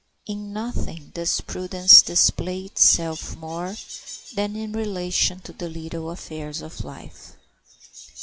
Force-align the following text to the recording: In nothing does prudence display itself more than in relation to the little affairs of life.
In 0.25 0.51
nothing 0.51 1.11
does 1.13 1.41
prudence 1.41 2.01
display 2.01 2.61
itself 2.61 3.37
more 3.37 3.75
than 4.33 4.55
in 4.55 4.71
relation 4.71 5.37
to 5.41 5.53
the 5.53 5.69
little 5.69 6.09
affairs 6.09 6.63
of 6.63 6.83
life. 6.83 7.33